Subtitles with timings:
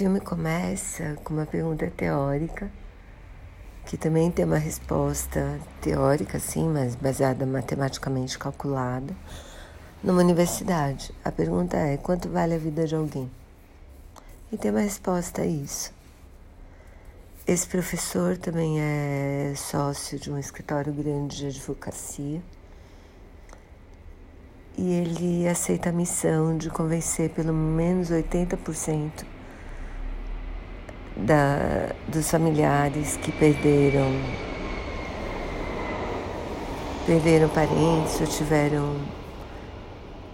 [0.00, 2.72] filme começa com uma pergunta teórica,
[3.84, 9.14] que também tem uma resposta teórica, sim, mas baseada matematicamente calculada,
[10.02, 11.14] numa universidade.
[11.22, 13.30] A pergunta é: quanto vale a vida de alguém?
[14.50, 15.92] E tem uma resposta a isso.
[17.46, 22.40] Esse professor também é sócio de um escritório grande de advocacia
[24.78, 29.39] e ele aceita a missão de convencer pelo menos 80%
[31.24, 34.10] da, dos familiares que perderam
[37.06, 39.00] perderam parentes ou tiveram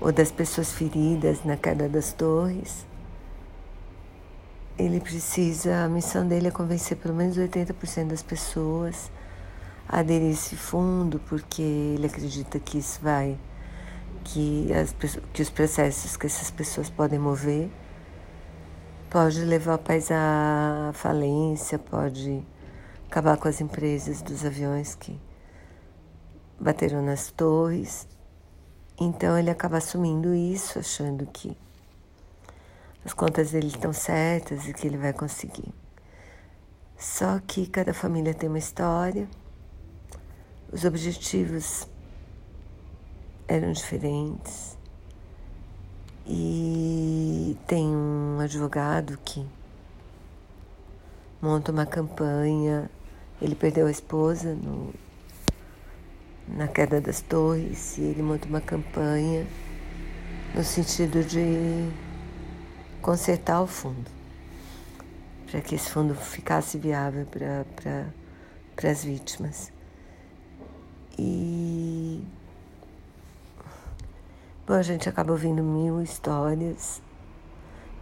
[0.00, 2.84] ou das pessoas feridas na queda das torres.
[4.76, 9.10] Ele precisa, a missão dele é convencer pelo menos 80% das pessoas
[9.88, 13.38] a aderir a esse fundo, porque ele acredita que isso vai,
[14.24, 14.94] que, as,
[15.32, 17.70] que os processos que essas pessoas podem mover
[19.14, 22.42] pode levar o país à falência, pode
[23.06, 25.16] acabar com as empresas dos aviões que
[26.58, 28.08] bateram nas torres.
[29.00, 31.56] Então ele acaba assumindo isso, achando que
[33.04, 35.72] as contas dele estão certas e que ele vai conseguir.
[36.98, 39.28] Só que cada família tem uma história,
[40.72, 41.86] os objetivos
[43.46, 44.76] eram diferentes.
[46.26, 48.13] E tem um
[48.44, 49.44] advogado que
[51.40, 52.90] monta uma campanha.
[53.40, 54.94] Ele perdeu a esposa no,
[56.48, 59.46] na queda das torres e ele monta uma campanha
[60.54, 61.90] no sentido de
[63.02, 64.10] consertar o fundo,
[65.50, 69.72] para que esse fundo ficasse viável para as vítimas.
[71.18, 72.24] E
[74.66, 77.02] Bom, a gente acaba ouvindo mil histórias,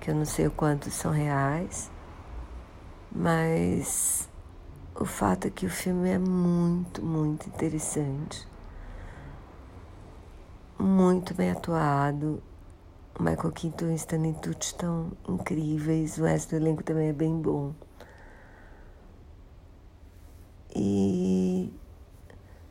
[0.00, 1.90] que eu não sei o quanto são reais,
[3.12, 4.28] mas
[4.94, 8.48] o fato é que o filme é muito, muito interessante.
[10.78, 12.42] Muito bem atuado.
[13.18, 16.16] O Michael Keaton e Stanley Tucci estão incríveis.
[16.18, 17.74] O resto do elenco também é bem bom.
[20.74, 21.70] E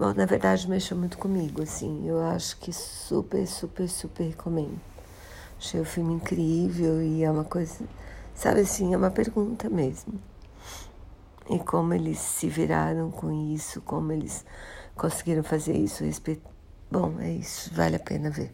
[0.00, 2.08] Bom, na verdade mexeu muito comigo, assim.
[2.08, 4.80] Eu acho que super, super, super recomendo.
[5.60, 7.84] Achei o filme incrível e é uma coisa,
[8.34, 10.14] sabe assim, é uma pergunta mesmo.
[11.50, 14.42] E como eles se viraram com isso, como eles
[14.96, 16.02] conseguiram fazer isso.
[16.02, 16.48] Respeito...
[16.90, 18.50] Bom, é isso, vale a pena ver.